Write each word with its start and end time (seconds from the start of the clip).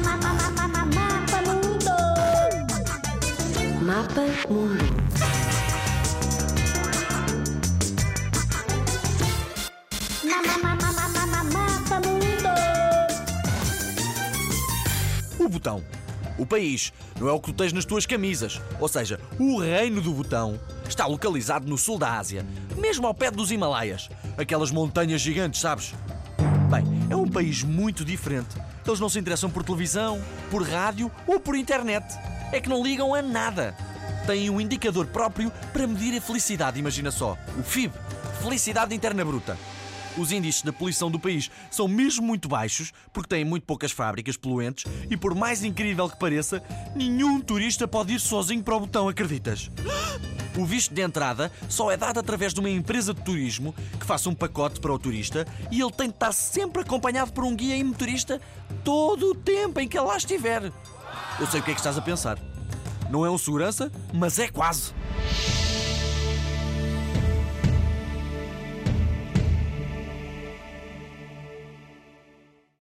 Mapa 0.00 0.28
Mundo. 0.28 0.42
Mapa 1.12 1.42
Mundo. 1.42 1.82
Mapa 11.52 12.00
Mundo. 12.00 12.48
O 15.38 15.48
botão. 15.48 15.84
O 16.38 16.46
país 16.46 16.92
não 17.20 17.28
é 17.28 17.32
o 17.32 17.40
que 17.40 17.52
tu 17.52 17.56
tens 17.56 17.72
nas 17.72 17.84
tuas 17.84 18.06
camisas. 18.06 18.60
Ou 18.80 18.88
seja, 18.88 19.20
o 19.38 19.58
reino 19.60 20.00
do 20.00 20.12
botão 20.12 20.58
está 20.88 21.06
localizado 21.06 21.68
no 21.68 21.76
sul 21.76 21.98
da 21.98 22.18
Ásia, 22.18 22.46
mesmo 22.76 23.06
ao 23.06 23.14
pé 23.14 23.30
dos 23.30 23.50
Himalaias. 23.50 24.08
Aquelas 24.38 24.70
montanhas 24.70 25.20
gigantes, 25.20 25.60
sabes? 25.60 25.94
Bem, 26.72 26.84
é 27.10 27.14
um 27.14 27.28
país 27.28 27.62
muito 27.62 28.02
diferente. 28.02 28.56
Eles 28.86 28.98
não 28.98 29.10
se 29.10 29.18
interessam 29.18 29.50
por 29.50 29.62
televisão, 29.62 30.18
por 30.50 30.62
rádio 30.62 31.12
ou 31.26 31.38
por 31.38 31.54
internet. 31.54 32.02
É 32.50 32.62
que 32.62 32.68
não 32.70 32.82
ligam 32.82 33.14
a 33.14 33.20
nada. 33.20 33.76
Têm 34.26 34.48
um 34.48 34.58
indicador 34.58 35.06
próprio 35.08 35.52
para 35.70 35.86
medir 35.86 36.16
a 36.16 36.20
felicidade, 36.22 36.80
imagina 36.80 37.10
só. 37.10 37.36
O 37.58 37.62
FIB, 37.62 37.92
Felicidade 38.40 38.94
Interna 38.94 39.22
Bruta. 39.22 39.58
Os 40.16 40.32
índices 40.32 40.62
da 40.62 40.72
poluição 40.72 41.10
do 41.10 41.20
país 41.20 41.50
são 41.70 41.86
mesmo 41.86 42.26
muito 42.26 42.48
baixos, 42.48 42.90
porque 43.12 43.28
têm 43.28 43.44
muito 43.44 43.64
poucas 43.64 43.92
fábricas 43.92 44.38
poluentes 44.38 44.90
e, 45.10 45.16
por 45.16 45.34
mais 45.34 45.62
incrível 45.62 46.08
que 46.08 46.18
pareça, 46.18 46.62
nenhum 46.96 47.38
turista 47.38 47.86
pode 47.86 48.14
ir 48.14 48.20
sozinho 48.20 48.62
para 48.62 48.76
o 48.76 48.80
botão, 48.80 49.10
acreditas? 49.10 49.70
O 50.56 50.64
visto 50.64 50.92
de 50.94 51.00
entrada 51.00 51.50
só 51.68 51.90
é 51.90 51.96
dado 51.96 52.20
através 52.20 52.52
de 52.52 52.60
uma 52.60 52.68
empresa 52.68 53.14
de 53.14 53.22
turismo 53.22 53.74
que 53.98 54.04
faça 54.04 54.28
um 54.28 54.34
pacote 54.34 54.80
para 54.80 54.92
o 54.92 54.98
turista 54.98 55.46
e 55.70 55.80
ele 55.80 55.92
tem 55.92 56.08
de 56.08 56.14
estar 56.14 56.32
sempre 56.32 56.82
acompanhado 56.82 57.32
por 57.32 57.44
um 57.44 57.56
guia 57.56 57.76
e 57.76 57.82
motorista 57.82 58.40
todo 58.84 59.30
o 59.30 59.34
tempo 59.34 59.80
em 59.80 59.88
que 59.88 59.98
ele 59.98 60.06
lá 60.06 60.16
estiver. 60.16 60.72
Eu 61.40 61.46
sei 61.46 61.60
o 61.60 61.62
que 61.62 61.70
é 61.70 61.74
que 61.74 61.80
estás 61.80 61.96
a 61.96 62.02
pensar. 62.02 62.38
Não 63.10 63.24
é 63.24 63.30
um 63.30 63.38
segurança, 63.38 63.90
mas 64.12 64.38
é 64.38 64.48
quase. 64.48 64.92